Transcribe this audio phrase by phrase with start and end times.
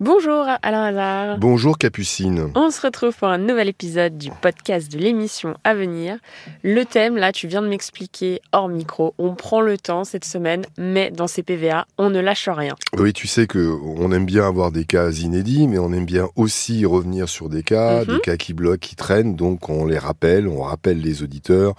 [0.00, 1.38] Bonjour Alain Hazard.
[1.38, 2.52] Bonjour Capucine.
[2.54, 6.18] On se retrouve pour un nouvel épisode du podcast de l'émission à venir.
[6.62, 9.14] Le thème, là, tu viens de m'expliquer hors micro.
[9.18, 12.76] On prend le temps cette semaine, mais dans ces PVA, on ne lâche rien.
[12.96, 16.28] Oui, tu sais que on aime bien avoir des cas inédits, mais on aime bien
[16.36, 18.14] aussi revenir sur des cas, Mhm.
[18.14, 19.34] des cas qui bloquent, qui traînent.
[19.34, 21.74] Donc on les rappelle, on rappelle les auditeurs.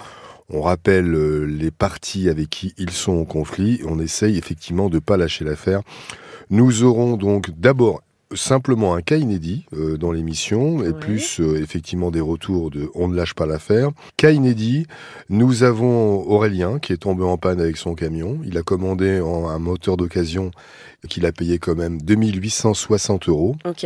[0.50, 3.80] On rappelle euh, les parties avec qui ils sont en conflit.
[3.88, 5.82] On essaye effectivement de ne pas lâcher l'affaire.
[6.50, 8.01] Nous aurons donc d'abord
[8.36, 13.07] simplement un cas inédit euh, dans l'émission et plus euh, effectivement des retours de on
[13.07, 13.89] ne lâche pas l'affaire.
[14.18, 14.86] Cas inédit,
[15.29, 18.39] nous avons Aurélien qui est tombé en panne avec son camion.
[18.46, 20.51] Il a commandé en- un moteur d'occasion
[21.07, 23.56] qu'il a payé quand même 2860 euros.
[23.65, 23.86] Ok.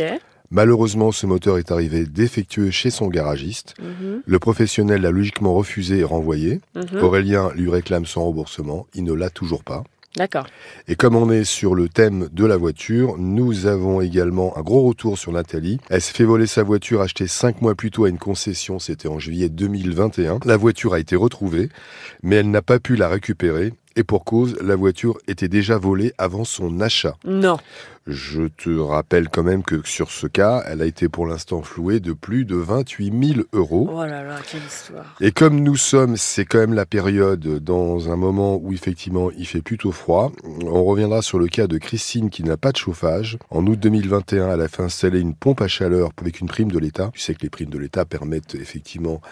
[0.50, 3.74] Malheureusement, ce moteur est arrivé défectueux chez son garagiste.
[3.80, 6.60] Mhm, Le professionnel l'a logiquement refusé et renvoyé.
[6.76, 7.02] mhm.
[7.02, 8.86] Aurélien lui réclame son remboursement.
[8.94, 9.82] Il ne l'a toujours pas.
[10.16, 10.46] D'accord.
[10.86, 14.82] Et comme on est sur le thème de la voiture, nous avons également un gros
[14.82, 15.80] retour sur Nathalie.
[15.90, 19.08] Elle s'est fait voler sa voiture achetée cinq mois plus tôt à une concession, c'était
[19.08, 20.38] en juillet 2021.
[20.44, 21.68] La voiture a été retrouvée,
[22.22, 23.72] mais elle n'a pas pu la récupérer.
[23.96, 27.16] Et pour cause, la voiture était déjà volée avant son achat.
[27.24, 27.58] Non.
[28.06, 32.00] Je te rappelle quand même que sur ce cas, elle a été pour l'instant flouée
[32.00, 33.88] de plus de 28 000 euros.
[33.90, 35.14] Oh là là, quelle histoire.
[35.22, 39.46] Et comme nous sommes, c'est quand même la période dans un moment où effectivement il
[39.46, 40.32] fait plutôt froid.
[40.66, 43.38] On reviendra sur le cas de Christine qui n'a pas de chauffage.
[43.48, 46.78] En août 2021, elle a fait installer une pompe à chaleur avec une prime de
[46.78, 47.10] l'État.
[47.14, 49.22] Tu sais que les primes de l'État permettent effectivement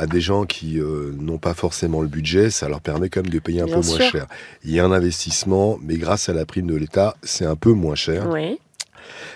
[0.00, 3.30] à des gens qui euh, n'ont pas forcément le budget, ça leur permet quand même
[3.30, 4.26] de payer un Bien peu moins cher.
[4.64, 7.72] Il y a un investissement, mais grâce à la prime de l'État, c'est un peu
[7.72, 8.26] moins cher.
[8.30, 8.58] Oui.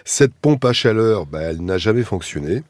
[0.07, 2.63] Cette pompe à chaleur, bah, elle n'a jamais fonctionné.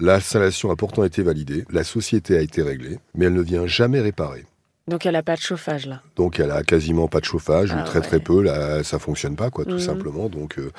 [0.00, 4.00] L'installation a pourtant été validée, la société a été réglée, mais elle ne vient jamais
[4.00, 4.44] réparer.
[4.92, 6.02] Donc elle a pas de chauffage là.
[6.16, 8.22] Donc elle a quasiment pas de chauffage, Ah ou très très ouais.
[8.22, 9.78] peu, là, ça fonctionne pas quoi, tout Mhm.
[9.80, 10.28] simplement.
[10.28, 10.70] Donc euh,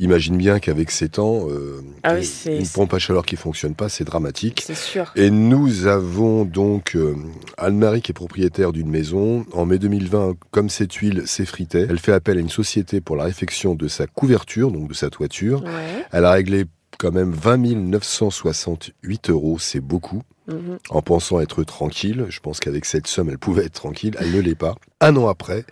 [0.00, 3.90] imagine bien qu'avec ces temps, euh, Ah oui, une- pompe à chaleur qui fonctionne pas,
[3.90, 4.62] c'est dramatique.
[4.66, 5.12] C'est sûr.
[5.16, 7.14] Et nous avons donc euh,
[7.58, 9.44] Anne-Marie qui est propriétaire d'une maison.
[9.52, 13.24] En mai 2020, comme cette huile s'effritait, elle fait appel à une société pour la
[13.24, 15.62] réfection de sa couverture, donc de sa toiture.
[15.62, 16.04] Ouais.
[16.12, 16.64] Elle a réglé
[16.98, 20.22] quand même 20 968 euros, c'est beaucoup.
[20.48, 20.78] Mhm.
[20.88, 24.40] En pensant être tranquille, je pense qu'avec cette somme, elle pouvait être tranquille, elle ne
[24.40, 24.74] l'est pas.
[25.00, 25.64] Un an après,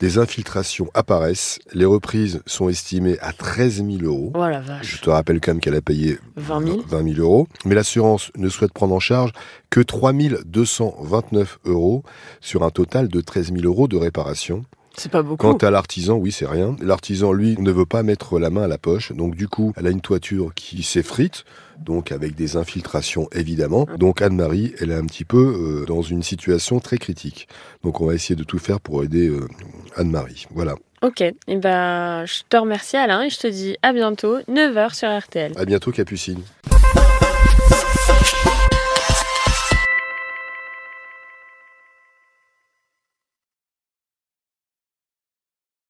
[0.00, 4.32] des infiltrations apparaissent, les reprises sont estimées à 13 000 euros.
[4.34, 6.82] Oh la Je te rappelle quand même qu'elle a payé 20 000.
[6.88, 9.32] 20 000 euros, mais l'assurance ne souhaite prendre en charge
[9.68, 10.12] que 3
[10.46, 12.02] 229 euros
[12.40, 14.64] sur un total de 13 000 euros de réparation.
[14.96, 15.46] C'est pas beaucoup.
[15.46, 16.76] Quant à l'artisan, oui, c'est rien.
[16.80, 19.12] L'artisan, lui, ne veut pas mettre la main à la poche.
[19.12, 21.44] Donc, du coup, elle a une toiture qui s'effrite,
[21.78, 23.86] donc avec des infiltrations, évidemment.
[23.98, 27.48] Donc, Anne-Marie, elle est un petit peu euh, dans une situation très critique.
[27.82, 29.48] Donc, on va essayer de tout faire pour aider euh,
[29.96, 30.46] Anne-Marie.
[30.54, 30.74] Voilà.
[31.02, 31.20] Ok.
[31.20, 35.52] Et ben, je te remercie Alain et je te dis à bientôt, 9h sur RTL.
[35.56, 36.40] À bientôt, Capucine.